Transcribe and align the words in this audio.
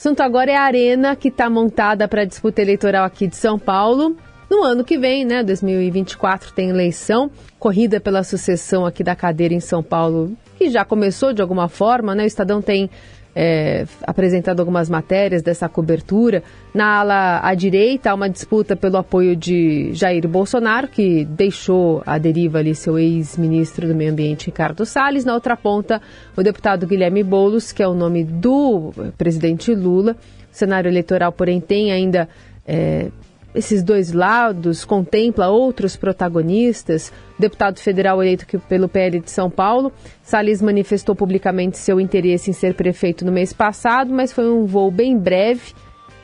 assunto 0.00 0.22
agora 0.22 0.50
é 0.50 0.56
a 0.56 0.62
arena 0.62 1.14
que 1.14 1.28
está 1.28 1.50
montada 1.50 2.08
para 2.08 2.22
a 2.22 2.24
disputa 2.24 2.62
eleitoral 2.62 3.04
aqui 3.04 3.26
de 3.26 3.36
São 3.36 3.58
Paulo. 3.58 4.16
No 4.48 4.62
ano 4.64 4.82
que 4.82 4.96
vem, 4.96 5.26
né, 5.26 5.42
2024, 5.42 6.54
tem 6.54 6.70
eleição, 6.70 7.30
corrida 7.58 8.00
pela 8.00 8.24
sucessão 8.24 8.86
aqui 8.86 9.04
da 9.04 9.14
cadeira 9.14 9.52
em 9.52 9.60
São 9.60 9.82
Paulo, 9.82 10.34
que 10.56 10.70
já 10.70 10.86
começou 10.86 11.34
de 11.34 11.42
alguma 11.42 11.68
forma, 11.68 12.14
né? 12.14 12.24
O 12.24 12.26
Estadão 12.26 12.62
tem 12.62 12.88
é, 13.34 13.86
apresentado 14.06 14.60
algumas 14.60 14.88
matérias 14.88 15.42
dessa 15.42 15.68
cobertura. 15.68 16.42
Na 16.74 17.00
ala 17.00 17.40
à 17.42 17.54
direita, 17.54 18.10
há 18.10 18.14
uma 18.14 18.28
disputa 18.28 18.76
pelo 18.76 18.96
apoio 18.96 19.36
de 19.36 19.92
Jair 19.92 20.26
Bolsonaro, 20.28 20.88
que 20.88 21.24
deixou 21.24 22.02
à 22.06 22.18
deriva 22.18 22.58
ali 22.58 22.74
seu 22.74 22.98
ex-ministro 22.98 23.86
do 23.86 23.94
Meio 23.94 24.12
Ambiente, 24.12 24.46
Ricardo 24.46 24.84
Salles. 24.84 25.24
Na 25.24 25.34
outra 25.34 25.56
ponta, 25.56 26.00
o 26.36 26.42
deputado 26.42 26.86
Guilherme 26.86 27.22
Boulos, 27.22 27.72
que 27.72 27.82
é 27.82 27.88
o 27.88 27.94
nome 27.94 28.24
do 28.24 28.92
presidente 29.16 29.74
Lula. 29.74 30.16
O 30.52 30.54
cenário 30.54 30.88
eleitoral, 30.88 31.32
porém, 31.32 31.60
tem 31.60 31.92
ainda 31.92 32.28
é, 32.66 33.10
esses 33.54 33.82
dois 33.82 34.12
lados, 34.12 34.84
contempla 34.84 35.48
outros 35.48 35.96
protagonistas. 35.96 37.12
Deputado 37.38 37.78
federal 37.78 38.22
eleito 38.22 38.46
pelo 38.68 38.88
PL 38.88 39.20
de 39.20 39.30
São 39.30 39.50
Paulo, 39.50 39.92
Salles 40.22 40.62
manifestou 40.62 41.14
publicamente 41.14 41.78
seu 41.78 42.00
interesse 42.00 42.50
em 42.50 42.52
ser 42.52 42.74
prefeito 42.74 43.24
no 43.24 43.32
mês 43.32 43.52
passado, 43.52 44.12
mas 44.12 44.32
foi 44.32 44.50
um 44.50 44.66
voo 44.66 44.90
bem 44.90 45.18
breve. 45.18 45.72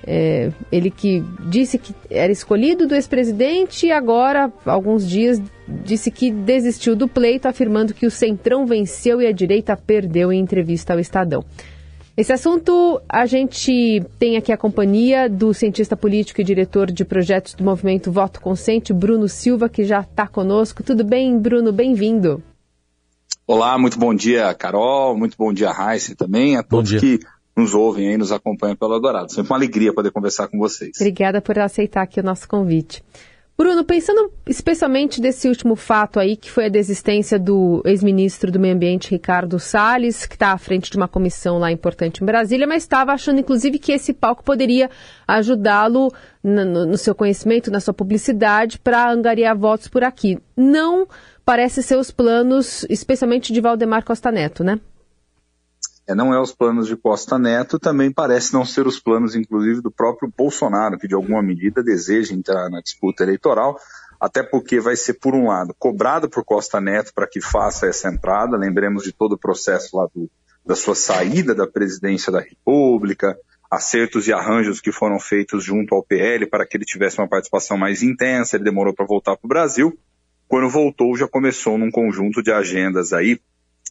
É, 0.08 0.52
ele 0.70 0.88
que 0.88 1.24
disse 1.48 1.78
que 1.78 1.92
era 2.08 2.30
escolhido 2.30 2.86
do 2.86 2.94
ex-presidente 2.94 3.86
e 3.86 3.90
agora, 3.90 4.52
alguns 4.64 5.08
dias, 5.08 5.42
disse 5.66 6.12
que 6.12 6.30
desistiu 6.30 6.94
do 6.94 7.08
pleito, 7.08 7.48
afirmando 7.48 7.92
que 7.92 8.06
o 8.06 8.10
Centrão 8.10 8.64
venceu 8.64 9.20
e 9.20 9.26
a 9.26 9.32
direita 9.32 9.76
perdeu 9.76 10.32
em 10.32 10.38
entrevista 10.38 10.92
ao 10.92 11.00
Estadão. 11.00 11.44
Esse 12.16 12.32
assunto 12.32 12.98
a 13.06 13.26
gente 13.26 14.02
tem 14.18 14.38
aqui 14.38 14.50
a 14.50 14.56
companhia 14.56 15.28
do 15.28 15.52
cientista 15.52 15.94
político 15.94 16.40
e 16.40 16.44
diretor 16.44 16.90
de 16.90 17.04
projetos 17.04 17.52
do 17.52 17.62
movimento 17.62 18.10
Voto 18.10 18.40
Consciente, 18.40 18.90
Bruno 18.94 19.28
Silva, 19.28 19.68
que 19.68 19.84
já 19.84 20.00
está 20.00 20.26
conosco. 20.26 20.82
Tudo 20.82 21.04
bem, 21.04 21.38
Bruno? 21.38 21.72
Bem-vindo. 21.72 22.42
Olá, 23.46 23.76
muito 23.76 23.98
bom 23.98 24.14
dia, 24.14 24.54
Carol, 24.54 25.14
muito 25.14 25.36
bom 25.36 25.52
dia, 25.52 25.70
Raíssa 25.70 26.16
também, 26.16 26.56
a 26.56 26.62
todos 26.62 26.98
que 26.98 27.20
nos 27.54 27.74
ouvem 27.74 28.14
e 28.14 28.16
nos 28.16 28.32
acompanham 28.32 28.76
pelo 28.76 28.94
Eldorado. 28.94 29.30
Sempre 29.30 29.52
uma 29.52 29.58
alegria 29.58 29.92
poder 29.92 30.10
conversar 30.10 30.48
com 30.48 30.58
vocês. 30.58 30.92
Obrigada 30.98 31.42
por 31.42 31.58
aceitar 31.58 32.00
aqui 32.00 32.18
o 32.18 32.22
nosso 32.22 32.48
convite. 32.48 33.04
Bruno, 33.58 33.84
pensando 33.84 34.30
especialmente 34.46 35.18
desse 35.18 35.48
último 35.48 35.76
fato 35.76 36.20
aí, 36.20 36.36
que 36.36 36.50
foi 36.50 36.66
a 36.66 36.68
desistência 36.68 37.38
do 37.38 37.80
ex-ministro 37.86 38.52
do 38.52 38.60
Meio 38.60 38.74
Ambiente, 38.74 39.10
Ricardo 39.10 39.58
Salles, 39.58 40.26
que 40.26 40.34
está 40.34 40.52
à 40.52 40.58
frente 40.58 40.90
de 40.90 40.96
uma 40.98 41.08
comissão 41.08 41.58
lá 41.58 41.72
importante 41.72 42.22
em 42.22 42.26
Brasília, 42.26 42.66
mas 42.66 42.82
estava 42.82 43.12
achando, 43.12 43.40
inclusive, 43.40 43.78
que 43.78 43.92
esse 43.92 44.12
palco 44.12 44.44
poderia 44.44 44.90
ajudá-lo 45.26 46.12
no, 46.44 46.86
no, 46.86 46.98
seu 46.98 47.14
conhecimento, 47.14 47.70
na 47.70 47.80
sua 47.80 47.94
publicidade, 47.94 48.78
para 48.78 49.10
angariar 49.10 49.56
votos 49.56 49.88
por 49.88 50.04
aqui. 50.04 50.38
Não 50.54 51.08
parece 51.42 51.82
ser 51.82 51.96
os 51.96 52.10
planos, 52.10 52.84
especialmente 52.90 53.54
de 53.54 53.60
Valdemar 53.62 54.04
Costa 54.04 54.30
Neto, 54.30 54.62
né? 54.62 54.78
É, 56.06 56.14
não 56.14 56.32
é 56.32 56.40
os 56.40 56.52
planos 56.52 56.86
de 56.86 56.96
Costa 56.96 57.38
Neto, 57.38 57.78
também 57.78 58.12
parece 58.12 58.54
não 58.54 58.64
ser 58.64 58.86
os 58.86 59.00
planos, 59.00 59.34
inclusive, 59.34 59.80
do 59.80 59.90
próprio 59.90 60.32
Bolsonaro, 60.36 60.98
que 60.98 61.08
de 61.08 61.14
alguma 61.14 61.42
medida 61.42 61.82
deseja 61.82 62.32
entrar 62.32 62.70
na 62.70 62.80
disputa 62.80 63.24
eleitoral, 63.24 63.76
até 64.20 64.42
porque 64.42 64.80
vai 64.80 64.94
ser, 64.96 65.14
por 65.14 65.34
um 65.34 65.48
lado, 65.48 65.74
cobrado 65.78 66.28
por 66.28 66.44
Costa 66.44 66.80
Neto 66.80 67.12
para 67.12 67.26
que 67.26 67.40
faça 67.40 67.86
essa 67.86 68.08
entrada, 68.08 68.56
lembremos 68.56 69.02
de 69.02 69.12
todo 69.12 69.32
o 69.32 69.38
processo 69.38 69.96
lá 69.96 70.08
do, 70.14 70.30
da 70.64 70.76
sua 70.76 70.94
saída 70.94 71.54
da 71.54 71.66
presidência 71.66 72.32
da 72.32 72.40
República, 72.40 73.36
acertos 73.70 74.28
e 74.28 74.32
arranjos 74.32 74.80
que 74.80 74.92
foram 74.92 75.18
feitos 75.18 75.64
junto 75.64 75.94
ao 75.94 76.04
PL 76.04 76.46
para 76.46 76.64
que 76.64 76.76
ele 76.76 76.84
tivesse 76.84 77.18
uma 77.18 77.28
participação 77.28 77.76
mais 77.76 78.02
intensa, 78.02 78.56
ele 78.56 78.64
demorou 78.64 78.94
para 78.94 79.04
voltar 79.04 79.36
para 79.36 79.46
o 79.46 79.48
Brasil, 79.48 79.98
quando 80.46 80.70
voltou 80.70 81.16
já 81.16 81.26
começou 81.26 81.76
num 81.76 81.90
conjunto 81.90 82.42
de 82.42 82.52
agendas 82.52 83.12
aí 83.12 83.40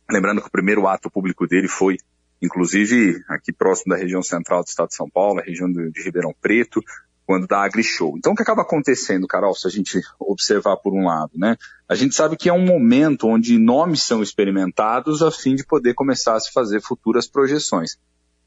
Lembrando 0.10 0.42
que 0.42 0.48
o 0.48 0.52
primeiro 0.52 0.88
ato 0.88 1.10
público 1.10 1.48
dele 1.48 1.68
foi, 1.68 1.98
inclusive, 2.42 3.24
aqui 3.28 3.52
próximo 3.52 3.94
da 3.94 4.00
região 4.00 4.22
central 4.22 4.64
do 4.64 4.68
estado 4.68 4.90
de 4.90 4.96
São 4.96 5.10
Paulo, 5.10 5.40
a 5.40 5.44
região 5.44 5.72
de 5.72 6.04
Ribeirão 6.04 6.34
Preto, 6.40 6.82
quando 7.26 7.48
da 7.48 7.64
AgriShow. 7.64 8.16
Então, 8.18 8.34
o 8.34 8.36
que 8.36 8.44
acaba 8.44 8.62
acontecendo, 8.62 9.28
Carol, 9.28 9.56
se 9.56 9.68
a 9.68 9.72
gente 9.72 10.00
observar 10.20 10.78
por 10.78 10.94
um 10.94 11.06
lado, 11.06 11.32
né? 11.36 11.58
A 11.90 11.96
gente 11.96 12.14
sabe 12.14 12.38
que 12.38 12.48
é 12.48 12.54
um 12.54 12.64
momento 12.64 13.28
onde 13.28 13.58
nomes 13.58 14.04
são 14.04 14.22
experimentados 14.22 15.24
a 15.24 15.32
fim 15.32 15.56
de 15.56 15.66
poder 15.66 15.96
começar 15.96 16.36
a 16.36 16.40
se 16.40 16.52
fazer 16.52 16.82
futuras 16.82 17.28
projeções. 17.28 17.98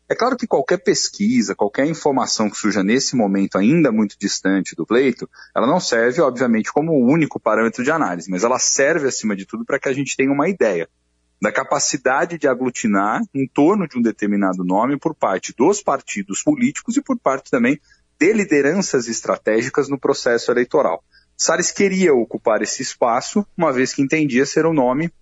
É 0.09 0.15
claro 0.15 0.37
que 0.37 0.47
qualquer 0.47 0.79
pesquisa, 0.79 1.55
qualquer 1.55 1.87
informação 1.87 2.49
que 2.49 2.57
surja 2.57 2.83
nesse 2.83 3.15
momento 3.15 3.59
ainda 3.59 3.93
muito 3.93 4.17
distante 4.19 4.75
do 4.75 4.87
pleito, 4.87 5.29
ela 5.55 5.67
não 5.67 5.79
serve, 5.81 6.23
obviamente, 6.23 6.73
como 6.73 6.93
o 6.93 7.05
único 7.05 7.39
parâmetro 7.39 7.85
de 7.85 7.91
análise, 7.91 8.31
mas 8.31 8.43
ela 8.43 8.59
serve, 8.59 9.09
acima 9.09 9.37
de 9.37 9.45
tudo, 9.45 9.67
para 9.67 9.79
que 9.79 9.89
a 9.89 9.93
gente 9.93 10.17
tenha 10.17 10.33
uma 10.33 10.49
ideia 10.49 10.89
da 11.41 11.53
capacidade 11.53 12.37
de 12.37 12.49
aglutinar 12.49 13.23
em 13.33 13.47
torno 13.47 13.87
de 13.87 13.97
um 13.97 14.03
determinado 14.03 14.65
nome 14.65 14.99
por 14.99 15.15
parte 15.15 15.55
dos 15.57 15.81
partidos 15.81 16.43
políticos 16.43 16.97
e 16.97 17.03
por 17.03 17.19
parte 17.19 17.51
também 17.51 17.81
de 18.19 18.33
lideranças 18.33 19.07
estratégicas 19.07 19.89
no 19.89 19.99
processo 19.99 20.51
eleitoral. 20.51 21.05
Salles 21.37 21.71
queria 21.71 22.13
ocupar 22.13 22.61
esse 22.63 22.83
espaço, 22.83 23.47
uma 23.57 23.73
vez 23.73 23.95
que 23.95 24.03
entendia 24.03 24.45
ser 24.45 24.67
o 24.67 24.71
um 24.71 24.75
nome 24.75 25.13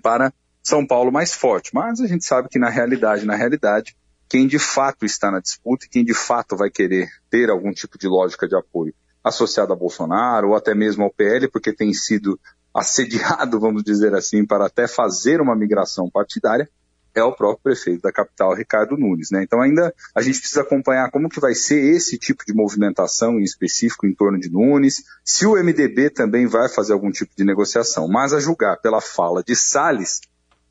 para 0.00 0.32
São 0.62 0.86
Paulo 0.86 1.10
mais 1.10 1.32
forte. 1.32 1.74
Mas 1.74 2.00
a 2.00 2.06
gente 2.06 2.24
sabe 2.24 2.48
que 2.48 2.58
na 2.58 2.68
realidade, 2.68 3.26
na 3.26 3.34
realidade, 3.34 3.96
quem 4.28 4.46
de 4.46 4.60
fato 4.60 5.04
está 5.04 5.28
na 5.28 5.40
disputa 5.40 5.86
e 5.86 5.88
quem 5.88 6.04
de 6.04 6.14
fato 6.14 6.56
vai 6.56 6.70
querer 6.70 7.08
ter 7.28 7.50
algum 7.50 7.72
tipo 7.72 7.98
de 7.98 8.06
lógica 8.06 8.46
de 8.46 8.54
apoio 8.54 8.94
associado 9.24 9.72
a 9.72 9.76
Bolsonaro 9.76 10.50
ou 10.50 10.56
até 10.56 10.72
mesmo 10.72 11.02
ao 11.02 11.10
PL, 11.12 11.48
porque 11.48 11.74
tem 11.74 11.92
sido 11.92 12.38
assediado, 12.74 13.58
vamos 13.58 13.82
dizer 13.82 14.14
assim, 14.14 14.44
para 14.46 14.66
até 14.66 14.86
fazer 14.86 15.40
uma 15.40 15.56
migração 15.56 16.08
partidária, 16.08 16.68
é 17.14 17.22
o 17.22 17.32
próprio 17.32 17.62
prefeito 17.62 18.02
da 18.02 18.12
capital, 18.12 18.54
Ricardo 18.54 18.96
Nunes. 18.96 19.30
Né? 19.30 19.42
Então 19.42 19.60
ainda 19.60 19.92
a 20.14 20.22
gente 20.22 20.38
precisa 20.38 20.62
acompanhar 20.62 21.10
como 21.10 21.28
que 21.28 21.40
vai 21.40 21.54
ser 21.54 21.80
esse 21.94 22.16
tipo 22.18 22.44
de 22.46 22.54
movimentação 22.54 23.38
em 23.38 23.42
específico 23.42 24.06
em 24.06 24.14
torno 24.14 24.38
de 24.38 24.50
Nunes, 24.50 25.02
se 25.24 25.46
o 25.46 25.56
MDB 25.56 26.10
também 26.10 26.46
vai 26.46 26.68
fazer 26.68 26.92
algum 26.92 27.10
tipo 27.10 27.32
de 27.36 27.44
negociação. 27.44 28.08
Mas 28.08 28.32
a 28.32 28.40
julgar 28.40 28.76
pela 28.80 29.00
fala 29.00 29.42
de 29.42 29.56
Salles, 29.56 30.20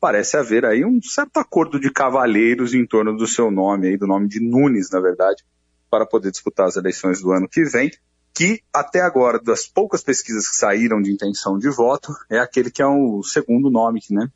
parece 0.00 0.36
haver 0.36 0.64
aí 0.64 0.84
um 0.84 1.00
certo 1.02 1.36
acordo 1.38 1.78
de 1.78 1.92
cavalheiros 1.92 2.72
em 2.72 2.86
torno 2.86 3.16
do 3.16 3.26
seu 3.26 3.50
nome, 3.50 3.88
aí, 3.88 3.96
do 3.98 4.06
nome 4.06 4.26
de 4.28 4.40
Nunes, 4.40 4.90
na 4.90 5.00
verdade, 5.00 5.44
para 5.90 6.06
poder 6.06 6.30
disputar 6.30 6.66
as 6.66 6.76
eleições 6.76 7.20
do 7.20 7.32
ano 7.32 7.48
que 7.48 7.64
vem 7.64 7.90
que 8.34 8.62
até 8.72 9.00
agora, 9.00 9.40
das 9.40 9.66
poucas 9.66 10.02
pesquisas 10.02 10.48
que 10.48 10.56
saíram 10.56 11.00
de 11.00 11.12
intenção 11.12 11.58
de 11.58 11.68
voto, 11.68 12.14
é 12.28 12.38
aquele 12.38 12.70
que 12.70 12.82
é 12.82 12.86
o 12.86 13.22
segundo 13.22 13.70
nome 13.70 14.00
né, 14.10 14.28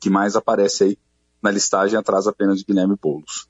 que 0.00 0.10
mais 0.10 0.36
aparece 0.36 0.84
aí 0.84 0.98
na 1.42 1.50
listagem, 1.50 1.98
atrás 1.98 2.26
apenas 2.26 2.58
de 2.58 2.64
Guilherme 2.64 2.96
Boulos. 3.00 3.48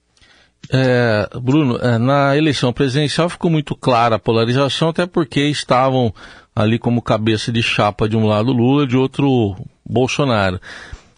É, 0.72 1.28
Bruno, 1.40 1.78
é, 1.78 1.98
na 1.98 2.36
eleição 2.36 2.72
presidencial 2.72 3.28
ficou 3.28 3.50
muito 3.50 3.74
clara 3.74 4.16
a 4.16 4.18
polarização, 4.18 4.90
até 4.90 5.06
porque 5.06 5.40
estavam 5.40 6.14
ali 6.54 6.78
como 6.78 7.02
cabeça 7.02 7.50
de 7.50 7.62
chapa 7.62 8.08
de 8.08 8.16
um 8.16 8.26
lado 8.26 8.52
Lula, 8.52 8.86
de 8.86 8.96
outro 8.96 9.56
Bolsonaro. 9.84 10.60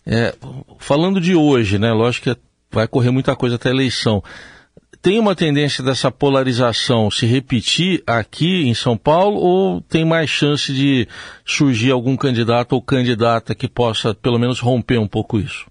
É, 0.07 0.35
falando 0.79 1.21
de 1.21 1.35
hoje, 1.35 1.79
né? 1.79 1.93
Lógico 1.93 2.31
que 2.31 2.41
vai 2.71 2.89
correr 2.89 3.11
muita 3.11 3.37
coisa 3.37 3.57
até 3.57 3.69
a 3.69 3.73
eleição 3.73 4.23
tem 5.03 5.19
uma 5.19 5.35
tendência 5.35 5.83
dessa 5.83 6.13
polarização 6.13 7.11
se 7.11 7.27
repetir 7.27 8.05
aqui 8.07 8.69
em 8.69 8.73
São 8.73 8.97
Paulo 8.97 9.37
ou 9.37 9.81
tem 9.81 10.05
mais 10.05 10.31
chance 10.31 10.73
de 10.73 11.09
surgir 11.45 11.91
algum 11.91 12.17
candidato 12.17 12.75
ou 12.75 12.81
candidata 12.81 13.53
que 13.53 13.69
possa 13.69 14.15
pelo 14.15 14.39
menos 14.39 14.61
romper 14.61 14.99
um 14.99 15.09
pouco 15.09 15.41
isso? 15.41 15.67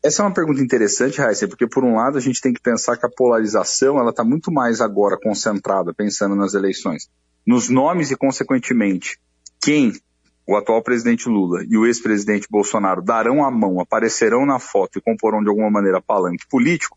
Essa 0.00 0.22
é 0.22 0.26
uma 0.26 0.32
pergunta 0.32 0.62
interessante, 0.62 1.20
Raíssa, 1.20 1.48
porque 1.48 1.66
por 1.66 1.84
um 1.84 1.96
lado 1.96 2.16
a 2.16 2.20
gente 2.20 2.40
tem 2.40 2.52
que 2.52 2.62
pensar 2.62 2.96
que 2.96 3.04
a 3.04 3.10
polarização 3.10 3.98
ela 3.98 4.10
está 4.10 4.22
muito 4.22 4.52
mais 4.52 4.80
agora 4.80 5.18
concentrada, 5.20 5.92
pensando 5.92 6.36
nas 6.36 6.54
eleições, 6.54 7.10
nos 7.44 7.68
nomes 7.68 8.12
e 8.12 8.16
consequentemente 8.16 9.18
quem 9.60 9.92
o 10.46 10.54
atual 10.54 10.82
presidente 10.84 11.28
Lula 11.28 11.64
e 11.68 11.76
o 11.76 11.84
ex-presidente 11.84 12.46
Bolsonaro 12.48 13.02
darão 13.02 13.44
a 13.44 13.50
mão, 13.50 13.80
aparecerão 13.80 14.46
na 14.46 14.60
foto 14.60 14.98
e 14.98 15.02
comporão 15.02 15.42
de 15.42 15.48
alguma 15.48 15.68
maneira 15.68 16.00
palanque 16.00 16.46
político, 16.48 16.96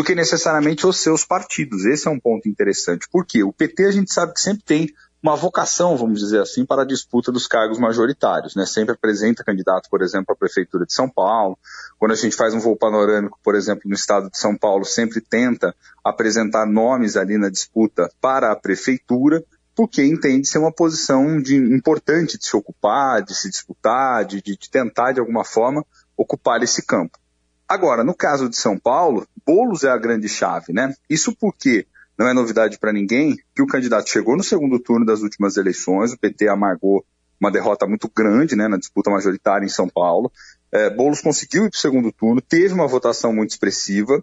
do 0.00 0.04
que 0.04 0.14
necessariamente 0.14 0.86
os 0.86 0.96
seus 0.96 1.26
partidos. 1.26 1.84
Esse 1.84 2.08
é 2.08 2.10
um 2.10 2.18
ponto 2.18 2.48
interessante. 2.48 3.06
Por 3.12 3.26
quê? 3.26 3.42
O 3.44 3.52
PT 3.52 3.84
a 3.84 3.90
gente 3.90 4.10
sabe 4.10 4.32
que 4.32 4.40
sempre 4.40 4.62
tem 4.62 4.88
uma 5.22 5.36
vocação, 5.36 5.94
vamos 5.94 6.20
dizer 6.20 6.40
assim, 6.40 6.64
para 6.64 6.80
a 6.80 6.86
disputa 6.86 7.30
dos 7.30 7.46
cargos 7.46 7.78
majoritários, 7.78 8.56
né? 8.56 8.64
Sempre 8.64 8.94
apresenta 8.94 9.44
candidato, 9.44 9.90
por 9.90 10.00
exemplo, 10.00 10.32
à 10.32 10.34
prefeitura 10.34 10.86
de 10.86 10.94
São 10.94 11.06
Paulo. 11.06 11.58
Quando 11.98 12.12
a 12.12 12.14
gente 12.14 12.34
faz 12.34 12.54
um 12.54 12.58
voo 12.58 12.78
panorâmico, 12.78 13.38
por 13.44 13.54
exemplo, 13.54 13.82
no 13.84 13.94
estado 13.94 14.30
de 14.30 14.38
São 14.38 14.56
Paulo, 14.56 14.86
sempre 14.86 15.20
tenta 15.20 15.74
apresentar 16.02 16.64
nomes 16.64 17.14
ali 17.14 17.36
na 17.36 17.50
disputa 17.50 18.10
para 18.22 18.50
a 18.50 18.56
prefeitura, 18.56 19.44
porque 19.76 20.02
entende 20.02 20.48
ser 20.48 20.60
uma 20.60 20.72
posição 20.72 21.42
de, 21.42 21.56
importante 21.56 22.38
de 22.38 22.46
se 22.46 22.56
ocupar, 22.56 23.22
de 23.22 23.34
se 23.34 23.50
disputar, 23.50 24.24
de, 24.24 24.40
de 24.40 24.70
tentar 24.70 25.12
de 25.12 25.20
alguma 25.20 25.44
forma 25.44 25.84
ocupar 26.16 26.62
esse 26.62 26.86
campo. 26.86 27.18
Agora, 27.70 28.02
no 28.02 28.12
caso 28.12 28.48
de 28.48 28.56
São 28.56 28.76
Paulo, 28.76 29.24
Boulos 29.46 29.84
é 29.84 29.90
a 29.90 29.96
grande 29.96 30.28
chave, 30.28 30.72
né? 30.72 30.92
Isso 31.08 31.32
porque 31.36 31.86
não 32.18 32.26
é 32.26 32.34
novidade 32.34 32.76
para 32.80 32.92
ninguém 32.92 33.38
que 33.54 33.62
o 33.62 33.66
candidato 33.68 34.10
chegou 34.10 34.36
no 34.36 34.42
segundo 34.42 34.80
turno 34.80 35.06
das 35.06 35.20
últimas 35.22 35.56
eleições, 35.56 36.12
o 36.12 36.18
PT 36.18 36.48
amargou 36.48 37.06
uma 37.40 37.48
derrota 37.48 37.86
muito 37.86 38.10
grande 38.12 38.56
né, 38.56 38.66
na 38.66 38.76
disputa 38.76 39.08
majoritária 39.08 39.64
em 39.64 39.68
São 39.68 39.88
Paulo. 39.88 40.32
É, 40.72 40.90
Boulos 40.90 41.20
conseguiu 41.20 41.66
ir 41.66 41.70
para 41.70 41.76
o 41.76 41.80
segundo 41.80 42.10
turno, 42.10 42.40
teve 42.40 42.74
uma 42.74 42.88
votação 42.88 43.32
muito 43.32 43.50
expressiva, 43.50 44.20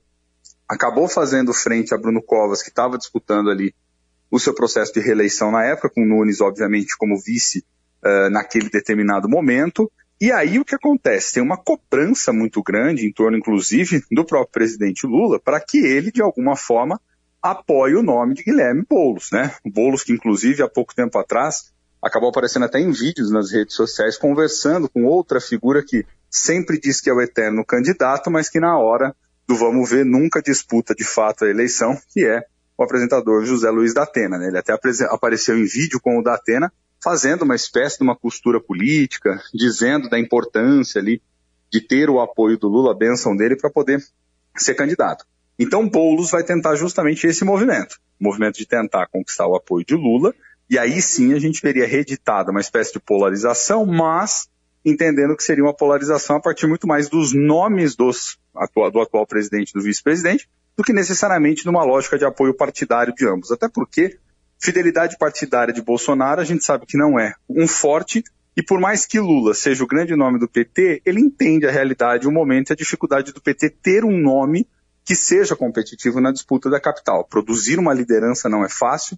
acabou 0.68 1.08
fazendo 1.08 1.54
frente 1.54 1.94
a 1.94 1.98
Bruno 1.98 2.22
Covas, 2.22 2.62
que 2.62 2.68
estava 2.68 2.98
disputando 2.98 3.50
ali 3.50 3.74
o 4.30 4.42
seu 4.42 4.54
processo 4.54 4.92
de 4.92 5.00
reeleição 5.00 5.52
na 5.52 5.64
época, 5.64 5.90
com 5.90 6.06
Nunes, 6.06 6.42
obviamente, 6.42 6.98
como 6.98 7.18
vice 7.18 7.64
uh, 8.04 8.30
naquele 8.30 8.70
determinado 8.70 9.30
momento. 9.30 9.90
E 10.20 10.32
aí 10.32 10.58
o 10.60 10.66
que 10.66 10.76
acontece? 10.76 11.36
Tem 11.36 11.44
uma 11.44 11.58
cobrança 11.58 12.34
muito 12.34 12.64
grande, 12.64 13.06
em 13.06 13.12
torno, 13.12 13.38
inclusive, 13.38 14.04
do 14.12 14.26
próprio 14.26 14.52
presidente 14.52 15.06
Lula, 15.06 15.40
para 15.40 15.60
que 15.60 15.78
ele, 15.78 16.12
de 16.12 16.22
alguma 16.22 16.56
forma, 16.56 17.00
apoie 17.42 17.96
o 17.96 18.02
nome 18.02 18.34
de 18.34 18.44
Guilherme 18.44 18.84
Boulos, 18.88 19.30
né? 19.32 19.54
Boulos, 19.66 20.04
que 20.04 20.12
inclusive 20.12 20.64
há 20.64 20.68
pouco 20.68 20.96
tempo 20.96 21.18
atrás 21.20 21.72
acabou 22.02 22.30
aparecendo 22.30 22.66
até 22.66 22.80
em 22.80 22.92
vídeos 22.92 23.32
nas 23.32 23.52
redes 23.52 23.76
sociais, 23.76 24.18
conversando 24.18 24.90
com 24.90 25.06
outra 25.06 25.42
figura 25.42 25.84
que 25.84 26.06
sempre 26.30 26.80
diz 26.80 27.02
que 27.02 27.10
é 27.10 27.14
o 27.14 27.22
eterno 27.22 27.66
candidato, 27.66 28.30
mas 28.30 28.50
que 28.50 28.60
na 28.60 28.78
hora 28.78 29.16
do 29.48 29.56
vamos 29.56 29.90
ver 29.90 30.06
nunca 30.06 30.42
disputa 30.42 30.94
de 30.94 31.04
fato 31.04 31.46
a 31.46 31.50
eleição, 31.50 31.98
que 32.14 32.26
é 32.26 32.44
o 32.78 32.84
apresentador 32.84 33.46
José 33.46 33.70
Luiz 33.70 33.94
da 33.94 34.04
Atena. 34.04 34.38
Né? 34.38 34.48
Ele 34.48 34.58
até 34.58 34.78
apareceu 35.10 35.58
em 35.58 35.66
vídeo 35.66 36.00
com 36.00 36.20
o 36.20 36.24
da 36.24 36.36
Atena, 36.36 36.72
fazendo 37.08 37.44
uma 37.44 37.56
espécie 37.56 38.00
de 38.00 38.04
uma 38.04 38.18
costura 38.18 38.60
política, 38.60 39.42
dizendo 39.54 40.10
da 40.10 40.20
importância 40.20 41.00
ali 41.00 41.22
de 41.72 41.80
ter 41.80 42.10
o 42.10 42.20
apoio 42.20 42.58
do 42.58 42.68
Lula, 42.68 42.92
a 42.92 42.98
benção 42.98 43.34
dele, 43.34 43.56
para 43.56 43.70
poder 43.70 44.04
ser 44.58 44.76
candidato. 44.76 45.26
Então, 45.58 45.88
Boulos 45.88 46.32
vai 46.32 46.44
tentar 46.44 46.76
justamente 46.76 47.26
esse 47.26 47.46
movimento, 47.46 47.98
o 48.20 48.26
movimento 48.26 48.58
de 48.58 48.66
tentar 48.66 49.08
conquistar 49.08 49.48
o 49.48 49.56
apoio 49.56 49.86
de 49.86 49.96
Lula, 49.96 50.36
e 50.70 50.78
aí 50.78 51.02
sim 51.02 51.34
a 51.34 51.40
gente 51.40 51.62
veria 51.62 51.88
reeditada 51.88 52.52
uma 52.52 52.60
espécie 52.60 52.92
de 52.92 53.00
polarização, 53.00 53.86
mas 53.86 54.50
entendendo 54.84 55.38
que 55.38 55.44
seria 55.44 55.64
uma 55.64 55.74
polarização 55.74 56.36
a 56.36 56.42
partir 56.42 56.68
muito 56.68 56.86
mais 56.86 57.08
dos 57.08 57.32
nomes 57.32 57.96
dos, 57.96 58.38
do 58.92 59.00
atual 59.00 59.26
presidente 59.26 59.70
e 59.70 59.74
do 59.74 59.82
vice-presidente, 59.82 60.50
do 60.76 60.84
que 60.84 60.92
necessariamente 60.92 61.66
numa 61.66 61.86
lógica 61.86 62.18
de 62.18 62.26
apoio 62.26 62.54
partidário 62.54 63.16
de 63.16 63.26
ambos. 63.26 63.50
Até 63.50 63.70
porque 63.70 64.20
fidelidade 64.60 65.18
partidária 65.18 65.74
de 65.74 65.82
Bolsonaro 65.82 66.42
a 66.42 66.46
gente 66.46 66.64
sabe 66.64 66.86
que 66.86 66.98
não 66.98 67.20
é 67.20 67.34
um 67.50 67.68
forte, 67.68 68.24
e 68.56 68.64
por 68.64 68.80
mais 68.80 69.06
que 69.06 69.20
Lula 69.20 69.54
seja 69.54 69.84
o 69.84 69.88
grande 69.88 70.16
nome 70.16 70.40
do 70.40 70.48
PT, 70.48 71.02
ele 71.06 71.22
entende 71.22 71.68
a 71.68 71.72
realidade, 71.72 72.28
o 72.28 72.32
momento 72.32 72.72
e 72.72 72.74
a 72.74 72.76
dificuldade 72.76 73.32
do 73.32 73.40
PT 73.40 73.70
ter 73.70 74.04
um 74.04 74.18
nome 74.20 74.68
que 75.06 75.16
seja 75.16 75.56
competitivo 75.56 76.20
na 76.20 76.32
disputa 76.32 76.70
da 76.70 76.82
capital. 76.82 77.24
Produzir 77.24 77.78
uma 77.78 77.94
liderança 77.94 78.50
não 78.50 78.66
é 78.66 78.70
fácil, 78.70 79.18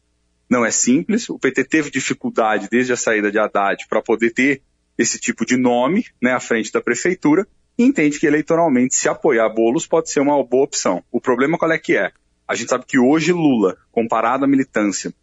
não 0.49 0.65
é 0.65 0.71
simples. 0.71 1.29
O 1.29 1.39
PT 1.39 1.63
teve 1.63 1.89
dificuldade 1.89 2.67
desde 2.69 2.91
a 2.91 2.97
saída 2.97 3.31
de 3.31 3.39
Haddad 3.39 3.87
para 3.87 4.01
poder 4.01 4.31
ter 4.31 4.61
esse 4.97 5.17
tipo 5.17 5.45
de 5.45 5.55
nome 5.55 6.05
né, 6.21 6.33
à 6.33 6.39
frente 6.39 6.71
da 6.71 6.81
prefeitura 6.81 7.47
e 7.77 7.83
entende 7.85 8.19
que 8.19 8.27
eleitoralmente 8.27 8.93
se 8.93 9.07
apoiar 9.07 9.47
Bolos 9.47 9.87
pode 9.87 10.11
ser 10.11 10.19
uma 10.19 10.43
boa 10.43 10.65
opção. 10.65 11.01
O 11.09 11.21
problema 11.21 11.57
qual 11.57 11.71
é 11.71 11.77
que 11.77 11.95
é? 11.95 12.11
A 12.45 12.53
gente 12.55 12.69
sabe 12.69 12.85
que 12.85 12.99
hoje 12.99 13.31
Lula, 13.31 13.77
comparado 13.89 14.43
à 14.43 14.47
militância 14.47 15.13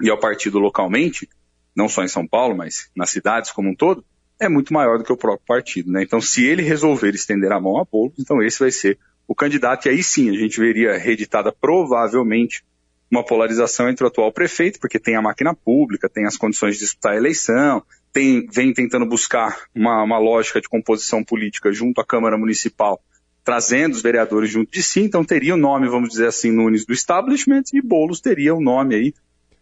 e 0.00 0.10
ao 0.10 0.18
partido 0.18 0.58
localmente, 0.58 1.28
não 1.74 1.88
só 1.88 2.02
em 2.02 2.08
São 2.08 2.26
Paulo, 2.26 2.56
mas 2.56 2.90
nas 2.96 3.10
cidades 3.10 3.50
como 3.50 3.70
um 3.70 3.74
todo, 3.74 4.04
é 4.40 4.48
muito 4.48 4.72
maior 4.72 4.98
do 4.98 5.04
que 5.04 5.12
o 5.12 5.16
próprio 5.16 5.46
partido. 5.46 5.90
Né? 5.90 6.02
Então, 6.02 6.20
se 6.20 6.44
ele 6.44 6.62
resolver 6.62 7.14
estender 7.14 7.52
a 7.52 7.60
mão 7.60 7.78
a 7.78 7.84
Boulos, 7.84 8.18
então 8.18 8.42
esse 8.42 8.58
vai 8.58 8.70
ser 8.70 8.98
o 9.26 9.34
candidato, 9.34 9.86
e 9.86 9.90
aí 9.90 10.02
sim 10.02 10.28
a 10.30 10.38
gente 10.38 10.60
veria 10.60 10.98
reeditada 10.98 11.50
provavelmente 11.50 12.62
uma 13.10 13.24
polarização 13.24 13.88
entre 13.88 14.04
o 14.04 14.08
atual 14.08 14.32
prefeito, 14.32 14.78
porque 14.80 14.98
tem 14.98 15.14
a 15.16 15.22
máquina 15.22 15.54
pública, 15.54 16.08
tem 16.08 16.26
as 16.26 16.36
condições 16.36 16.74
de 16.74 16.80
disputar 16.80 17.12
a 17.12 17.16
eleição, 17.16 17.82
tem, 18.12 18.46
vem 18.52 18.72
tentando 18.72 19.06
buscar 19.06 19.64
uma, 19.74 20.02
uma 20.02 20.18
lógica 20.18 20.60
de 20.60 20.68
composição 20.68 21.22
política 21.22 21.72
junto 21.72 22.00
à 22.00 22.04
Câmara 22.04 22.36
Municipal, 22.36 23.00
trazendo 23.44 23.94
os 23.94 24.02
vereadores 24.02 24.50
junto 24.50 24.70
de 24.70 24.82
si, 24.82 25.00
então 25.00 25.24
teria 25.24 25.54
o 25.54 25.58
nome, 25.58 25.88
vamos 25.88 26.08
dizer 26.08 26.26
assim, 26.26 26.50
Nunes 26.50 26.84
do 26.84 26.92
establishment 26.92 27.64
e 27.72 27.80
Boulos 27.80 28.20
teria 28.20 28.54
o 28.54 28.60
nome 28.60 28.94
aí 28.94 29.14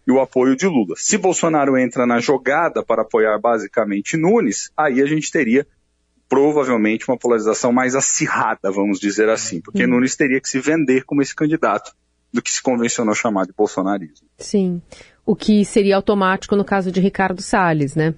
e 0.06 0.12
o 0.12 0.20
apoio 0.20 0.56
de 0.56 0.66
Lula. 0.66 0.94
Se 0.96 1.16
Bolsonaro 1.16 1.76
entra 1.76 2.06
na 2.06 2.19
jogada 2.19 2.84
para 2.84 3.02
apoiar 3.02 3.38
basicamente 3.38 4.16
Nunes, 4.16 4.70
aí 4.76 5.00
a 5.00 5.06
gente 5.06 5.31
teria 5.31 5.66
provavelmente 6.28 7.08
uma 7.08 7.19
polarização 7.19 7.72
mais 7.72 7.94
acirrada, 7.94 8.70
vamos 8.70 8.99
dizer 8.99 9.28
assim, 9.28 9.60
porque 9.60 9.84
hum. 9.84 9.88
Nunes 9.88 10.16
teria 10.16 10.40
que 10.40 10.49
se 10.49 10.58
vender 10.58 11.04
como 11.04 11.20
esse 11.20 11.34
candidato 11.34 11.93
do 12.32 12.40
que 12.40 12.50
se 12.50 12.62
convencionou 12.62 13.14
chamar 13.14 13.44
de 13.44 13.52
bolsonarismo. 13.52 14.26
Sim. 14.38 14.81
O 15.26 15.37
que 15.37 15.64
seria 15.64 15.96
automático 15.96 16.56
no 16.56 16.64
caso 16.64 16.90
de 16.90 17.00
Ricardo 17.00 17.43
Salles, 17.43 17.94
né? 17.94 18.14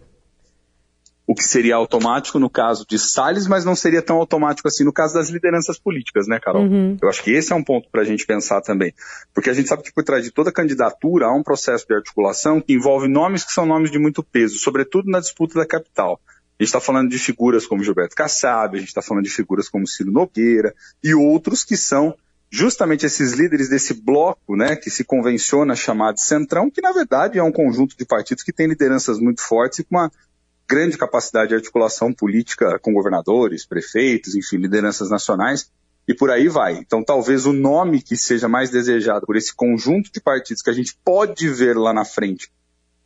O 1.26 1.34
que 1.34 1.42
seria 1.42 1.76
automático 1.76 2.38
no 2.38 2.50
caso 2.50 2.84
de 2.86 2.98
Salles, 2.98 3.46
mas 3.46 3.64
não 3.64 3.74
seria 3.74 4.02
tão 4.02 4.16
automático 4.16 4.68
assim 4.68 4.84
no 4.84 4.92
caso 4.92 5.14
das 5.14 5.30
lideranças 5.30 5.78
políticas, 5.78 6.26
né, 6.28 6.38
Carol? 6.38 6.64
Uhum. 6.64 6.98
Eu 7.00 7.08
acho 7.08 7.22
que 7.22 7.30
esse 7.30 7.52
é 7.52 7.56
um 7.56 7.64
ponto 7.64 7.88
para 7.90 8.02
a 8.02 8.04
gente 8.04 8.26
pensar 8.26 8.60
também. 8.60 8.92
Porque 9.32 9.48
a 9.48 9.54
gente 9.54 9.68
sabe 9.68 9.82
que 9.82 9.92
por 9.92 10.04
trás 10.04 10.22
de 10.22 10.30
toda 10.30 10.52
candidatura 10.52 11.26
há 11.26 11.34
um 11.34 11.42
processo 11.42 11.86
de 11.86 11.94
articulação 11.94 12.60
que 12.60 12.74
envolve 12.74 13.08
nomes 13.08 13.42
que 13.42 13.52
são 13.52 13.64
nomes 13.64 13.90
de 13.90 13.98
muito 13.98 14.22
peso, 14.22 14.58
sobretudo 14.58 15.10
na 15.10 15.18
disputa 15.18 15.58
da 15.58 15.66
capital. 15.66 16.20
A 16.58 16.62
gente 16.62 16.68
está 16.68 16.80
falando 16.80 17.08
de 17.08 17.18
figuras 17.18 17.66
como 17.66 17.82
Gilberto 17.82 18.14
Kassab, 18.14 18.76
a 18.76 18.78
gente 18.78 18.88
está 18.88 19.02
falando 19.02 19.24
de 19.24 19.30
figuras 19.30 19.68
como 19.68 19.88
Ciro 19.88 20.12
Nogueira 20.12 20.74
e 21.02 21.14
outros 21.14 21.64
que 21.64 21.76
são 21.76 22.14
justamente 22.50 23.04
esses 23.04 23.32
líderes 23.32 23.68
desse 23.68 23.94
bloco, 23.94 24.54
né, 24.54 24.76
que 24.76 24.88
se 24.88 25.02
convenciona 25.02 25.74
chamar 25.74 26.12
de 26.12 26.20
Centrão, 26.20 26.70
que 26.70 26.80
na 26.80 26.92
verdade 26.92 27.38
é 27.38 27.42
um 27.42 27.50
conjunto 27.50 27.96
de 27.96 28.04
partidos 28.04 28.44
que 28.44 28.52
tem 28.52 28.68
lideranças 28.68 29.18
muito 29.18 29.42
fortes 29.42 29.80
e 29.80 29.84
com 29.84 29.96
uma 29.96 30.12
grande 30.68 30.98
capacidade 30.98 31.48
de 31.48 31.54
articulação 31.54 32.12
política 32.12 32.78
com 32.78 32.92
governadores, 32.92 33.66
prefeitos, 33.66 34.34
enfim, 34.34 34.56
lideranças 34.56 35.10
nacionais, 35.10 35.70
e 36.06 36.14
por 36.14 36.30
aí 36.30 36.48
vai. 36.48 36.74
Então, 36.74 37.02
talvez 37.02 37.46
o 37.46 37.52
nome 37.52 38.02
que 38.02 38.16
seja 38.16 38.48
mais 38.48 38.70
desejado 38.70 39.26
por 39.26 39.36
esse 39.36 39.54
conjunto 39.54 40.10
de 40.12 40.20
partidos 40.20 40.62
que 40.62 40.70
a 40.70 40.74
gente 40.74 40.96
pode 41.04 41.48
ver 41.48 41.76
lá 41.76 41.92
na 41.92 42.04
frente 42.04 42.50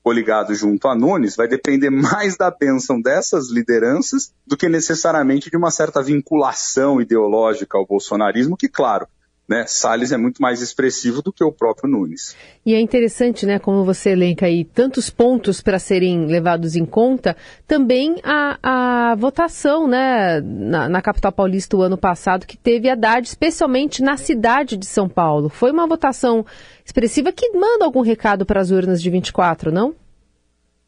coligado 0.09 0.55
junto 0.55 0.89
a 0.89 0.95
Nunes 0.95 1.37
vai 1.37 1.47
depender 1.47 1.91
mais 1.91 2.35
da 2.35 2.51
bênção 2.51 2.99
dessas 2.99 3.51
lideranças 3.51 4.33
do 4.47 4.57
que 4.57 4.67
necessariamente 4.67 5.51
de 5.51 5.57
uma 5.59 5.71
certa 5.71 6.03
vinculação 6.03 6.99
ideológica 6.99 7.77
ao 7.77 7.87
bolsonarismo, 7.87 8.57
que, 8.57 8.71
claro, 8.71 9.07
né, 9.49 9.65
Salles 9.67 10.13
é 10.13 10.17
muito 10.19 10.43
mais 10.43 10.61
expressivo 10.61 11.23
do 11.23 11.33
que 11.33 11.43
o 11.43 11.51
próprio 11.51 11.91
Nunes. 11.91 12.37
E 12.67 12.75
é 12.75 12.81
interessante, 12.81 13.47
né, 13.47 13.59
como 13.59 13.83
você 13.83 14.11
elenca 14.11 14.45
aí 14.45 14.63
tantos 14.63 15.09
pontos 15.09 15.63
para 15.63 15.79
serem 15.79 16.27
levados 16.27 16.77
em 16.77 16.85
conta, 16.85 17.35
também 17.67 18.17
a, 18.23 19.11
a 19.11 19.15
votação, 19.15 19.89
né, 19.89 20.41
na, 20.43 20.89
na, 20.89 21.01
capital 21.01 21.33
paulista 21.33 21.77
o 21.77 21.83
ano 21.83 21.97
passado, 21.97 22.47
que 22.47 22.59
teve 22.59 22.91
Haddad, 22.91 23.27
especialmente 23.27 24.03
na 24.03 24.19
cidade 24.19 24.77
de 24.77 24.85
São 24.85 25.09
Paulo. 25.09 25.49
Foi 25.49 25.71
uma 25.71 25.87
votação 25.87 26.45
expressiva 26.85 27.33
que 27.33 27.51
manda 27.53 27.87
algum 27.87 28.03
recado 28.03 28.45
para 28.45 28.61
as 28.61 28.71
urnas 28.71 29.01
de 29.01 29.09
24, 29.09 29.73
não? 29.73 29.95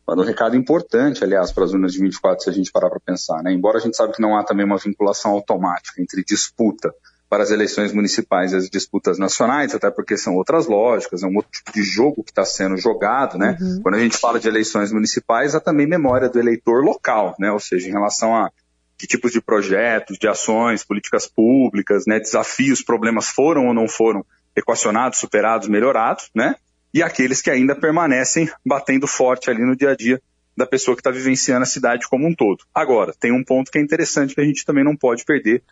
Manda 0.07 0.23
um 0.23 0.26
recado 0.26 0.57
importante, 0.57 1.25
aliás, 1.25 1.52
para 1.52 1.64
as 1.64 1.73
urnas 1.73 1.93
de 1.93 2.00
24, 2.00 2.45
se 2.45 2.50
a 2.50 2.52
gente 2.52 2.71
parar 2.71 2.90
para 2.90 3.00
pensar. 3.00 3.43
Né? 3.43 3.52
Embora 3.52 3.79
a 3.79 3.81
gente 3.81 3.97
sabe 3.97 4.12
que 4.12 4.21
não 4.21 4.37
há 4.37 4.45
também 4.45 4.67
uma 4.67 4.76
vinculação 4.76 5.31
automática 5.31 6.02
entre 6.02 6.25
disputa 6.25 6.93
para 7.30 7.44
as 7.44 7.52
eleições 7.52 7.92
municipais 7.92 8.52
e 8.52 8.56
as 8.56 8.68
disputas 8.68 9.16
nacionais, 9.16 9.72
até 9.72 9.88
porque 9.88 10.16
são 10.16 10.34
outras 10.34 10.66
lógicas, 10.66 11.22
é 11.22 11.26
um 11.28 11.37
outro 11.37 11.52
tipo 11.52 11.72
de 11.72 11.84
jogo 11.84 12.25
que 12.25 12.32
está 12.32 12.44
sendo 12.44 12.76
jogado, 12.76 13.38
né? 13.38 13.56
Uhum. 13.60 13.80
Quando 13.84 13.94
a 13.94 14.00
gente 14.00 14.18
fala 14.18 14.40
de 14.40 14.49
eleições 14.49 14.92
municipais, 14.92 15.54
há 15.54 15.60
também 15.60 15.87
memória 15.87 16.28
do 16.28 16.40
eleitor 16.40 16.82
local, 16.84 17.37
né? 17.38 17.52
Ou 17.52 17.60
seja, 17.60 17.88
em 17.88 17.92
relação 17.92 18.34
a 18.34 18.50
que 18.99 19.06
tipos 19.06 19.30
de 19.30 19.40
projetos, 19.40 20.18
de 20.18 20.26
ações, 20.26 20.84
políticas 20.84 21.28
públicas, 21.28 22.02
né? 22.04 22.18
Desafios, 22.18 22.82
problemas 22.82 23.28
foram 23.28 23.68
ou 23.68 23.75
não 23.75 23.87
foram 23.87 24.26
equacionados, 24.56 25.20
superados, 25.20 25.68
melhorados, 25.68 26.28
né? 26.34 26.56
E 26.92 27.00
aqueles 27.00 27.40
que 27.40 27.49
ainda 27.49 27.76
permanecem 27.76 28.50
batendo 28.66 29.06
forte 29.06 29.49
ali 29.49 29.64
no 29.64 29.76
dia 29.76 29.90
a 29.90 29.96
dia 29.96 30.20
da 30.56 30.66
pessoa 30.66 30.96
que 30.96 31.00
está 31.00 31.12
vivenciando 31.12 31.62
a 31.62 31.66
cidade 31.66 32.08
como 32.08 32.26
um 32.26 32.34
todo. 32.34 32.64
Agora, 32.75 33.14
tem 33.18 33.30
um 33.30 33.44
ponto 33.44 33.70
que 33.70 33.78
é 33.78 33.80
interessante 33.80 34.34
que 34.34 34.40
a 34.40 34.44
gente 34.44 34.64
também 34.64 34.82
não 34.82 34.96
pode 34.96 35.25
perder 35.25 35.62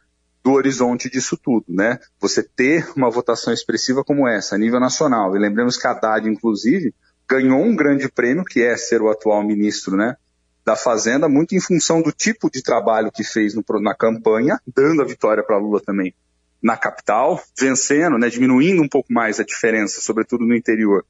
do 0.49 0.55
horizonte 0.55 1.11
disso 1.11 1.37
tudo, 1.37 1.67
né? 1.69 1.99
Você 2.19 2.43
ter 2.43 2.90
uma 2.97 3.11
votação 3.11 3.52
expressiva 3.52 4.02
como 4.02 4.26
essa, 4.26 4.55
a 4.55 4.59
nível 4.59 4.81
nacional, 4.81 5.37
e 5.37 5.38
lembremos 5.38 5.76
que 5.76 5.87
a 5.87 5.90
Haddad, 5.90 6.26
inclusive, 6.26 6.95
ganhou 7.28 7.61
um 7.61 7.76
grande 7.76 8.11
prêmio, 8.11 8.47
que 8.47 8.62
é 8.62 8.75
ser 8.75 9.02
o 9.02 9.11
atual 9.11 9.45
ministro, 9.45 9.95
né? 9.95 10.17
Da 10.64 10.75
Fazenda, 10.75 11.28
muito 11.28 11.55
em 11.55 11.61
função 11.61 12.00
do 12.00 12.11
tipo 12.11 12.50
de 12.50 12.62
trabalho 12.62 13.12
que 13.12 13.23
fez 13.23 13.55
no, 13.55 13.62
na 13.78 13.95
campanha, 13.95 14.59
dando 14.75 15.02
a 15.02 15.05
vitória 15.05 15.45
para 15.45 15.59
Lula 15.59 15.83
também 15.83 16.14
na 16.62 16.78
capital, 16.78 17.40
vencendo, 17.61 18.19
né, 18.19 18.31
diminuindo 18.31 18.83
um 18.83 18.88
pouco 18.88 19.12
mais 19.12 19.38
a 19.38 19.45
diferença, 19.45 20.00
sobretudo 20.00 20.47
no 20.47 20.57
interior, 20.57 21.05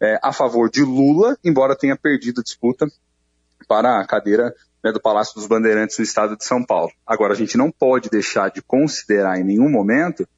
é, 0.00 0.20
a 0.22 0.32
favor 0.32 0.70
de 0.70 0.82
Lula, 0.82 1.38
embora 1.42 1.74
tenha 1.74 1.96
perdido 1.96 2.42
a 2.42 2.44
disputa 2.44 2.86
para 3.66 3.98
a 3.98 4.06
cadeira 4.06 4.54
né, 4.84 4.92
do 4.92 5.00
Palácio 5.00 5.34
dos 5.34 5.46
Bandeirantes 5.46 5.96
no 5.96 6.04
estado 6.04 6.36
de 6.36 6.44
São 6.44 6.62
Paulo. 6.62 6.92
Agora, 7.06 7.32
a 7.32 7.36
gente 7.36 7.56
não 7.56 7.70
pode 7.70 8.10
deixar 8.10 8.50
de 8.50 8.60
considerar 8.60 9.40
em 9.40 9.44
nenhum 9.44 9.70
momento 9.70 10.28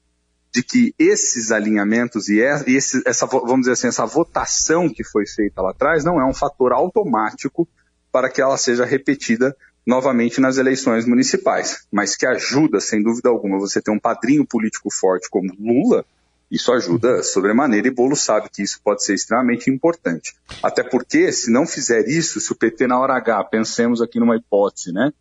de 0.53 0.63
que 0.63 0.95
esses 0.97 1.51
alinhamentos 1.51 2.29
e 2.29 2.39
esse, 2.39 3.03
essa, 3.05 3.25
vamos 3.25 3.61
dizer 3.61 3.73
assim, 3.73 3.87
essa 3.87 4.05
votação 4.05 4.89
que 4.89 5.03
foi 5.03 5.27
feita 5.27 5.61
lá 5.61 5.71
atrás 5.71 6.05
não 6.05 6.21
é 6.21 6.25
um 6.25 6.33
fator 6.33 6.71
automático 6.71 7.67
para 8.09 8.29
que 8.29 8.41
ela 8.41 8.57
seja 8.57 8.85
repetida 8.85 9.55
novamente 9.85 10.39
nas 10.39 10.57
eleições 10.57 11.05
municipais, 11.05 11.85
mas 11.91 12.15
que 12.15 12.25
ajuda, 12.25 12.79
sem 12.79 13.03
dúvida 13.03 13.29
alguma, 13.29 13.59
você 13.59 13.81
ter 13.81 13.91
um 13.91 13.99
padrinho 13.99 14.45
político 14.45 14.89
forte 14.89 15.29
como 15.29 15.53
Lula, 15.59 16.05
isso 16.49 16.71
ajuda 16.71 17.21
sobremaneira 17.23 17.87
e 17.87 17.91
Bolo 17.91 18.15
sabe 18.15 18.49
que 18.49 18.63
isso 18.63 18.79
pode 18.83 19.03
ser 19.03 19.13
extremamente 19.13 19.69
importante. 19.69 20.35
Até 20.63 20.81
porque, 20.81 21.31
se 21.31 21.51
não 21.51 21.67
fizer 21.67 22.07
isso, 22.07 22.39
se 22.39 22.51
o 22.51 22.55
PT 22.55 22.87
na 22.87 22.99
hora 22.99 23.15
H, 23.15 23.43
pensemos 23.45 24.01
aqui 24.01 24.19
numa 24.19 24.37
hipótese, 24.37 24.93
né, 24.93 25.11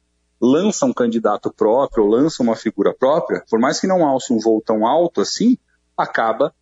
lança 0.40 0.87
um 0.87 0.92
candidato 0.92 1.52
próprio, 1.52 2.06
lança 2.06 2.42
uma 2.42 2.54
figura 2.54 2.95
própria, 2.95 3.42
por 3.50 3.59
mais 3.59 3.80
que 3.80 3.87
não 3.87 4.04
alce 4.06 4.33
um 4.33 4.38
voo 4.38 4.62
tão 4.64 4.87
alto 4.87 5.21
assim, 5.21 5.59
acaba 5.97 6.54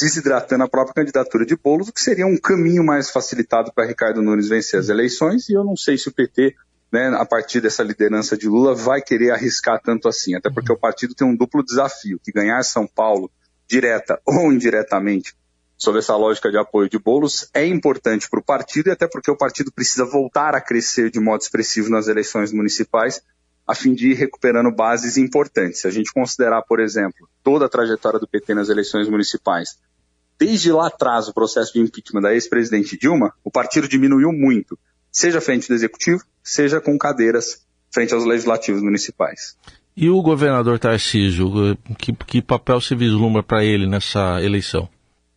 desidratando 0.00 0.64
a 0.64 0.68
própria 0.68 0.94
candidatura 0.94 1.44
de 1.44 1.56
Boulos, 1.56 1.88
o 1.88 1.92
que 1.92 2.00
seria 2.00 2.26
um 2.26 2.36
caminho 2.36 2.84
mais 2.84 3.10
facilitado 3.10 3.72
para 3.72 3.86
Ricardo 3.86 4.22
Nunes 4.22 4.48
vencer 4.48 4.78
as 4.78 4.88
eleições, 4.88 5.48
e 5.48 5.52
eu 5.52 5.64
não 5.64 5.76
sei 5.76 5.98
se 5.98 6.08
o 6.08 6.12
PT, 6.12 6.54
né, 6.90 7.08
a 7.08 7.26
partir 7.26 7.60
dessa 7.60 7.82
liderança 7.82 8.36
de 8.36 8.48
Lula, 8.48 8.74
vai 8.74 9.02
querer 9.02 9.32
arriscar 9.32 9.80
tanto 9.82 10.08
assim, 10.08 10.34
até 10.34 10.48
porque 10.50 10.72
o 10.72 10.78
partido 10.78 11.14
tem 11.14 11.26
um 11.26 11.36
duplo 11.36 11.64
desafio, 11.64 12.20
que 12.22 12.32
ganhar 12.32 12.62
São 12.62 12.86
Paulo 12.86 13.30
direta 13.68 14.20
ou 14.24 14.52
indiretamente 14.52 15.34
sob 15.78 15.96
essa 15.96 16.16
lógica 16.16 16.50
de 16.50 16.58
apoio 16.58 16.88
de 16.88 16.98
bolos 16.98 17.48
é 17.54 17.64
importante 17.64 18.28
para 18.28 18.40
o 18.40 18.44
partido 18.44 18.88
e 18.88 18.90
até 18.90 19.06
porque 19.06 19.30
o 19.30 19.36
partido 19.36 19.70
precisa 19.70 20.04
voltar 20.04 20.54
a 20.54 20.60
crescer 20.60 21.08
de 21.08 21.20
modo 21.20 21.40
expressivo 21.40 21.88
nas 21.88 22.08
eleições 22.08 22.52
municipais 22.52 23.22
a 23.64 23.74
fim 23.74 23.94
de 23.94 24.10
ir 24.10 24.14
recuperando 24.14 24.74
bases 24.74 25.16
importantes. 25.16 25.82
Se 25.82 25.86
a 25.86 25.90
gente 25.90 26.12
considerar, 26.12 26.62
por 26.62 26.80
exemplo, 26.80 27.28
toda 27.44 27.66
a 27.66 27.68
trajetória 27.68 28.18
do 28.18 28.26
PT 28.26 28.54
nas 28.54 28.68
eleições 28.68 29.08
municipais, 29.08 29.78
desde 30.38 30.72
lá 30.72 30.88
atrás 30.88 31.28
o 31.28 31.34
processo 31.34 31.72
de 31.74 31.80
impeachment 31.80 32.22
da 32.22 32.32
ex-presidente 32.32 32.98
Dilma, 32.98 33.32
o 33.44 33.50
partido 33.50 33.86
diminuiu 33.86 34.32
muito, 34.32 34.76
seja 35.12 35.40
frente 35.40 35.68
do 35.68 35.74
executivo, 35.74 36.24
seja 36.42 36.80
com 36.80 36.98
cadeiras 36.98 37.64
frente 37.90 38.12
aos 38.12 38.24
legislativos 38.24 38.82
municipais. 38.82 39.56
E 40.00 40.08
o 40.08 40.22
governador 40.22 40.78
Tarcísio, 40.78 41.76
que, 41.98 42.12
que 42.12 42.40
papel 42.40 42.80
se 42.80 42.94
vislumbra 42.94 43.42
para 43.42 43.64
ele 43.64 43.84
nessa 43.84 44.40
eleição? 44.40 44.88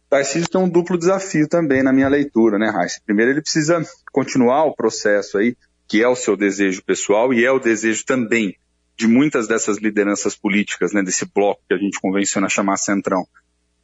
Tarcísio 0.08 0.48
tem 0.48 0.62
um 0.62 0.70
duplo 0.70 1.00
desafio 1.00 1.50
também 1.50 1.82
na 1.82 1.91
minha 1.91 2.08
leitura, 2.08 2.60
né, 2.60 2.70
Raíssa? 2.70 3.01
Primeiro, 3.03 3.32
ele 3.32 3.41
precisa 3.41 3.84
continuar 4.12 4.65
o 4.65 4.75
processo 4.75 5.39
aí, 5.39 5.58
que 5.88 6.03
é 6.03 6.08
o 6.08 6.15
seu 6.15 6.38
desejo 6.38 6.84
pessoal 6.84 7.34
e 7.34 7.44
é 7.44 7.51
o 7.51 7.58
desejo 7.58 8.06
também 8.06 8.56
de 8.96 9.08
muitas 9.08 9.48
dessas 9.48 9.80
lideranças 9.80 10.36
políticas, 10.36 10.94
né, 10.94 11.01
desse 11.01 11.25
bloco 11.25 11.63
que 11.68 11.74
a 11.74 11.77
gente 11.77 12.00
convenciona 12.00 12.48
chamar 12.48 12.77
Centrão, 12.77 13.25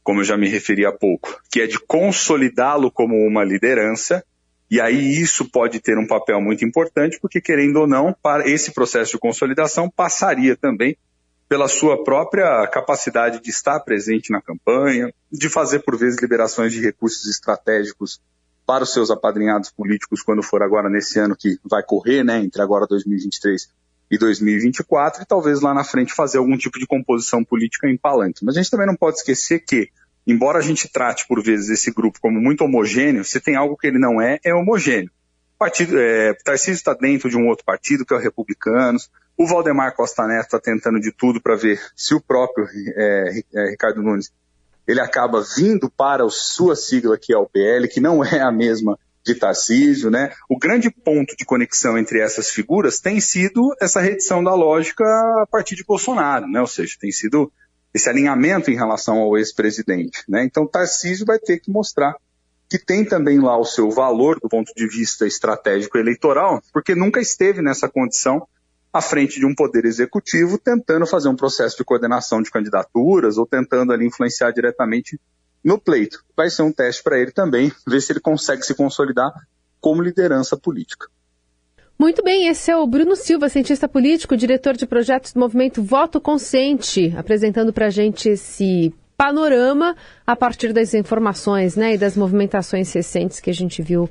como 0.03 0.19
eu 0.19 0.25
já 0.25 0.37
me 0.37 0.47
referi 0.47 0.85
há 0.85 0.91
pouco, 0.91 1.41
que 1.51 1.59
é 1.59 1.65
de 1.65 1.79
consolidá-lo 1.79 2.91
como 2.91 3.15
uma 3.15 3.43
liderança, 3.43 4.23
e 4.69 4.81
aí 4.81 5.21
isso 5.21 5.49
pode 5.49 5.79
ter 5.79 5.97
um 5.97 6.07
papel 6.07 6.41
muito 6.41 6.65
importante, 6.65 7.19
porque 7.21 7.39
querendo 7.39 7.77
ou 7.77 7.87
não, 7.87 8.13
para 8.13 8.47
esse 8.49 8.71
processo 8.71 9.13
de 9.13 9.19
consolidação 9.19 9.89
passaria 9.89 10.55
também 10.55 10.97
pela 11.47 11.69
sua 11.69 12.03
própria 12.03 12.67
capacidade 12.67 13.41
de 13.41 13.49
estar 13.49 13.79
presente 13.79 14.31
na 14.31 14.41
campanha, 14.41 15.13
de 15.31 15.49
fazer 15.49 15.79
por 15.79 15.97
vezes 15.97 16.21
liberações 16.21 16.73
de 16.73 16.81
recursos 16.81 17.25
estratégicos 17.29 18.19
para 18.65 18.83
os 18.83 18.91
seus 18.91 19.09
apadrinhados 19.09 19.71
políticos 19.71 20.21
quando 20.21 20.43
for 20.43 20.61
agora 20.61 20.89
nesse 20.89 21.17
ano 21.17 21.37
que 21.37 21.57
vai 21.63 21.81
correr, 21.81 22.23
né, 22.23 22.39
entre 22.39 22.61
agora 22.61 22.85
2023 22.85 23.69
e 24.11 24.17
2024, 24.17 25.23
e 25.23 25.25
talvez 25.25 25.61
lá 25.61 25.73
na 25.73 25.85
frente 25.85 26.13
fazer 26.13 26.37
algum 26.37 26.57
tipo 26.57 26.77
de 26.77 26.85
composição 26.85 27.43
política 27.43 27.87
em 27.89 27.97
palanque. 27.97 28.43
Mas 28.43 28.55
a 28.55 28.61
gente 28.61 28.71
também 28.71 28.87
não 28.87 28.95
pode 28.95 29.17
esquecer 29.17 29.59
que, 29.59 29.89
embora 30.27 30.59
a 30.59 30.61
gente 30.61 30.89
trate 30.89 31.25
por 31.25 31.41
vezes 31.41 31.69
esse 31.69 31.91
grupo 31.91 32.19
como 32.21 32.39
muito 32.39 32.63
homogêneo, 32.63 33.23
se 33.23 33.39
tem 33.39 33.55
algo 33.55 33.77
que 33.77 33.87
ele 33.87 33.97
não 33.97 34.21
é, 34.21 34.37
é 34.43 34.53
homogêneo. 34.53 35.09
O 35.55 35.57
partido, 35.57 35.97
é, 35.97 36.33
Tarcísio 36.43 36.73
está 36.73 36.93
dentro 36.93 37.29
de 37.29 37.37
um 37.37 37.47
outro 37.47 37.65
partido, 37.65 38.05
que 38.05 38.13
é 38.13 38.17
o 38.17 38.19
Republicanos, 38.19 39.09
o 39.37 39.47
Valdemar 39.47 39.95
Costa 39.95 40.27
Neto 40.27 40.45
está 40.45 40.59
tentando 40.59 40.99
de 40.99 41.11
tudo 41.11 41.39
para 41.39 41.55
ver 41.55 41.79
se 41.95 42.13
o 42.13 42.21
próprio 42.21 42.67
é, 42.95 43.41
é, 43.55 43.69
Ricardo 43.69 44.01
Nunes 44.03 44.31
ele 44.87 45.01
acaba 45.01 45.43
vindo 45.55 45.89
para 45.89 46.23
a 46.23 46.29
sua 46.29 46.75
sigla, 46.75 47.17
que 47.17 47.33
é 47.33 47.37
o 47.37 47.45
PL, 47.45 47.87
que 47.87 47.99
não 47.99 48.23
é 48.23 48.39
a 48.39 48.51
mesma 48.51 48.97
de 49.25 49.35
Tarcísio, 49.35 50.09
né? 50.09 50.31
O 50.49 50.57
grande 50.57 50.89
ponto 50.89 51.35
de 51.35 51.43
conexão 51.43 51.97
entre 51.97 52.21
essas 52.21 52.49
figuras 52.49 52.99
tem 52.99 53.19
sido 53.19 53.75
essa 53.81 53.99
redição 53.99 54.41
da 54.41 54.55
lógica 54.55 55.03
a 55.03 55.45
partir 55.45 55.75
de 55.75 55.83
Bolsonaro, 55.83 56.47
né? 56.47 56.61
Ou 56.61 56.67
seja, 56.67 56.95
tem 56.99 57.11
sido 57.11 57.51
esse 57.93 58.09
alinhamento 58.09 58.69
em 58.69 58.75
relação 58.75 59.17
ao 59.17 59.37
ex-presidente, 59.37 60.23
né? 60.27 60.43
Então 60.43 60.67
Tarcísio 60.67 61.25
vai 61.25 61.39
ter 61.39 61.59
que 61.59 61.71
mostrar 61.71 62.15
que 62.69 62.77
tem 62.77 63.05
também 63.05 63.39
lá 63.39 63.57
o 63.57 63.63
seu 63.63 63.89
valor 63.89 64.39
do 64.39 64.49
ponto 64.49 64.73
de 64.75 64.87
vista 64.87 65.25
estratégico 65.25 65.97
eleitoral, 65.97 66.61
porque 66.73 66.93
nunca 66.93 67.21
esteve 67.21 67.61
nessa 67.61 67.87
condição 67.87 68.45
à 68.91 69.01
frente 69.01 69.39
de 69.39 69.45
um 69.45 69.55
poder 69.55 69.85
executivo 69.85 70.57
tentando 70.57 71.05
fazer 71.05 71.29
um 71.29 71.35
processo 71.35 71.77
de 71.77 71.85
coordenação 71.85 72.41
de 72.41 72.51
candidaturas 72.51 73.37
ou 73.37 73.45
tentando 73.45 73.93
ali 73.93 74.05
influenciar 74.05 74.51
diretamente 74.51 75.19
no 75.63 75.79
pleito. 75.79 76.23
Vai 76.35 76.49
ser 76.49 76.63
um 76.63 76.71
teste 76.71 77.03
para 77.03 77.17
ele 77.17 77.31
também, 77.31 77.71
ver 77.87 78.01
se 78.01 78.11
ele 78.11 78.19
consegue 78.19 78.63
se 78.63 78.73
consolidar 78.73 79.31
como 79.79 80.01
liderança 80.01 80.57
política. 80.57 81.07
Muito 81.99 82.23
bem, 82.23 82.47
esse 82.47 82.69
é 82.69 82.77
o 82.77 82.85
Bruno 82.85 83.15
Silva, 83.15 83.49
cientista 83.49 83.87
político, 83.87 84.37
diretor 84.37 84.77
de 84.77 84.85
projetos 84.85 85.33
do 85.33 85.39
movimento 85.39 85.81
Voto 85.81 86.21
Consciente, 86.21 87.11
apresentando 87.17 87.73
para 87.73 87.87
a 87.87 87.89
gente 87.89 88.29
esse 88.29 88.93
panorama 89.17 89.95
a 90.25 90.35
partir 90.35 90.71
das 90.73 90.93
informações 90.93 91.75
né, 91.75 91.95
e 91.95 91.97
das 91.97 92.15
movimentações 92.15 92.93
recentes 92.93 93.39
que 93.39 93.49
a 93.49 93.53
gente 93.53 93.81
viu 93.81 94.07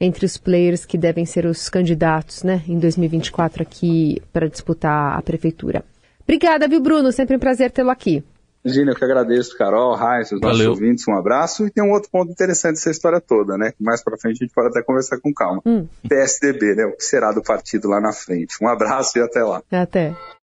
entre 0.00 0.24
os 0.24 0.36
players 0.36 0.86
que 0.86 0.96
devem 0.96 1.26
ser 1.26 1.44
os 1.44 1.68
candidatos, 1.68 2.44
né, 2.44 2.62
em 2.68 2.78
2024 2.78 3.62
aqui 3.62 4.22
para 4.32 4.48
disputar 4.48 5.18
a 5.18 5.20
prefeitura. 5.20 5.84
Obrigada, 6.22 6.68
viu, 6.68 6.80
Bruno? 6.80 7.10
Sempre 7.10 7.34
um 7.34 7.40
prazer 7.40 7.72
tê-lo 7.72 7.90
aqui. 7.90 8.22
Gina, 8.64 8.92
eu 8.92 8.96
que 8.96 9.04
agradeço, 9.04 9.56
Carol, 9.58 9.94
Raíssa, 9.94 10.34
os 10.34 10.40
nossos 10.40 10.58
Valeu. 10.58 10.70
ouvintes, 10.72 11.06
um 11.06 11.16
abraço. 11.16 11.66
E 11.66 11.70
tem 11.70 11.84
um 11.84 11.92
outro 11.92 12.10
ponto 12.10 12.32
interessante 12.32 12.74
dessa 12.74 12.90
história 12.90 13.20
toda, 13.20 13.58
né? 13.58 13.72
Mais 13.78 14.02
para 14.02 14.16
frente 14.16 14.38
a 14.42 14.44
gente 14.44 14.54
pode 14.54 14.68
até 14.68 14.82
conversar 14.82 15.20
com 15.20 15.32
calma. 15.34 15.60
Hum. 15.66 15.86
PSDB, 16.08 16.74
né? 16.74 16.86
O 16.86 16.96
que 16.96 17.04
será 17.04 17.30
do 17.32 17.42
partido 17.42 17.88
lá 17.88 18.00
na 18.00 18.12
frente? 18.12 18.56
Um 18.62 18.68
abraço 18.68 19.18
e 19.18 19.22
até 19.22 19.42
lá. 19.42 19.62
Até. 19.70 20.14